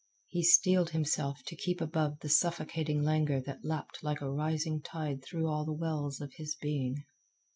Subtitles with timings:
[0.27, 5.23] He steeled himself to keep above the suffocating languor that lapped like a rising tide
[5.23, 7.05] through all the wells of his being.